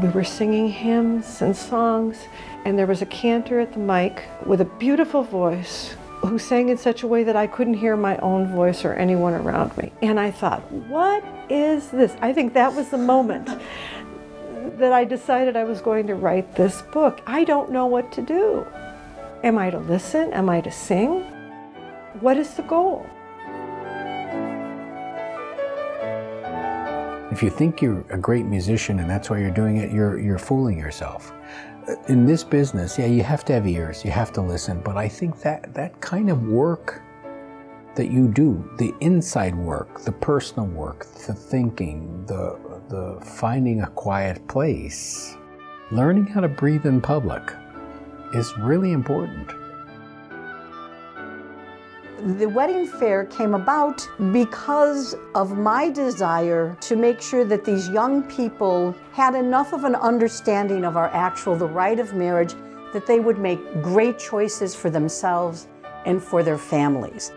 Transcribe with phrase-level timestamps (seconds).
[0.00, 2.18] we were singing hymns and songs,
[2.64, 6.76] and there was a cantor at the mic with a beautiful voice who sang in
[6.76, 9.92] such a way that I couldn't hear my own voice or anyone around me.
[10.02, 12.14] And I thought, what is this?
[12.20, 13.48] I think that was the moment
[14.78, 17.22] that I decided I was going to write this book.
[17.26, 18.66] I don't know what to do.
[19.44, 20.32] Am I to listen?
[20.32, 21.22] Am I to sing?
[22.20, 23.06] What is the goal?
[27.36, 30.38] If you think you're a great musician and that's why you're doing it, you're, you're
[30.38, 31.34] fooling yourself.
[31.86, 34.96] Uh, in this business, yeah, you have to have ears, you have to listen, but
[34.96, 37.02] I think that that kind of work
[37.94, 43.88] that you do, the inside work, the personal work, the thinking, the, the finding a
[43.88, 45.36] quiet place,
[45.90, 47.52] learning how to breathe in public
[48.32, 49.52] is really important
[52.22, 58.22] the wedding fair came about because of my desire to make sure that these young
[58.22, 62.54] people had enough of an understanding of our actual, the rite of marriage,
[62.92, 65.68] that they would make great choices for themselves
[66.06, 67.32] and for their families.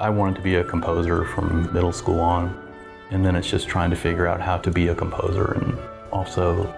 [0.00, 2.60] I wanted to be a composer from middle school on,
[3.10, 5.78] and then it's just trying to figure out how to be a composer and
[6.10, 6.74] also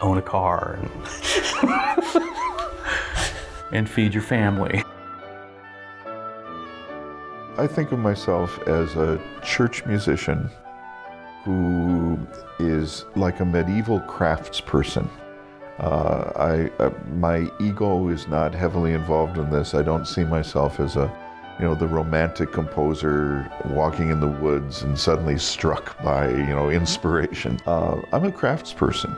[0.00, 0.90] own a car and,
[3.72, 4.82] and feed your family.
[7.58, 10.48] I think of myself as a church musician
[11.42, 12.16] who
[12.60, 15.10] is like a medieval craftsperson.
[15.80, 19.74] Uh, I, uh, my ego is not heavily involved in this.
[19.74, 21.12] I don't see myself as a,
[21.58, 26.70] you know, the romantic composer walking in the woods and suddenly struck by, you know,
[26.70, 27.58] inspiration.
[27.66, 29.12] Uh, I'm a craftsperson.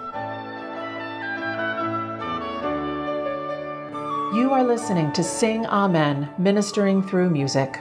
[4.34, 7.78] You are listening to Sing Amen, ministering through music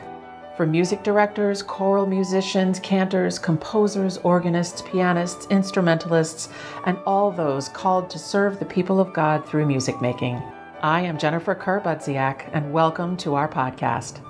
[0.59, 6.50] for music directors, choral musicians, cantors, composers, organists, pianists, instrumentalists,
[6.86, 10.36] and all those called to serve the people of God through music making.
[10.81, 14.22] I am Jennifer Kerr-Budziak, and welcome to our podcast.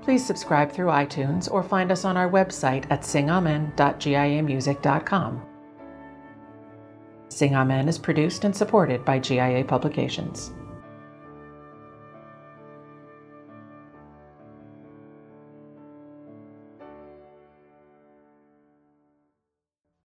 [0.00, 5.42] Please subscribe through iTunes or find us on our website at singamen.giamusic.com.
[7.28, 10.54] Sing Amen is produced and supported by GIA Publications.